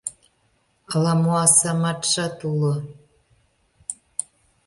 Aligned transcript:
Ала-мо 0.93 1.33
асаматшат 1.45 2.37
уло. 2.51 2.73